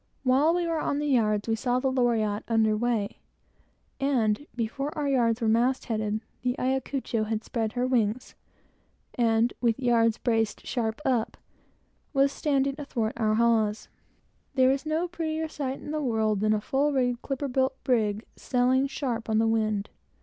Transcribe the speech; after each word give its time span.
While 0.23 0.55
we 0.55 0.65
were 0.65 0.79
on 0.81 0.97
the 0.97 1.05
yards, 1.05 1.47
we 1.47 1.53
saw 1.55 1.79
the 1.79 1.91
Loriotte 1.91 2.43
under 2.47 2.75
weigh, 2.75 3.19
and 3.99 4.47
before 4.55 4.91
our 4.97 5.07
yards 5.07 5.41
were 5.41 5.47
mast 5.47 5.85
headed, 5.85 6.21
the 6.41 6.55
Ayacucho 6.57 7.25
had 7.25 7.43
spread 7.43 7.73
her 7.73 7.85
wings, 7.85 8.33
and, 9.13 9.53
with 9.61 9.79
yards 9.79 10.17
braced 10.17 10.65
sharp 10.65 11.01
up, 11.05 11.37
was 12.13 12.31
standing 12.31 12.73
athwart 12.79 13.13
our 13.17 13.35
hawse. 13.35 13.89
There 14.55 14.71
is 14.71 14.87
no 14.87 15.07
prettier 15.07 15.47
sight 15.47 15.79
in 15.79 15.91
the 15.91 16.01
world 16.01 16.39
than 16.39 16.53
a 16.55 16.61
full 16.61 16.91
rigged, 16.91 17.21
clipper 17.21 17.47
built 17.47 17.75
brig, 17.83 18.25
sailing 18.35 18.87
sharp 18.87 19.29
on 19.29 19.37
the 19.37 19.45
wind. 19.45 19.87